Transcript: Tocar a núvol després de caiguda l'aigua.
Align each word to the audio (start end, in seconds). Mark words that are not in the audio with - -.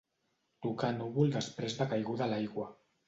Tocar 0.65 0.89
a 0.93 0.95
núvol 1.01 1.35
després 1.35 1.77
de 1.83 1.87
caiguda 1.93 2.29
l'aigua. 2.33 2.67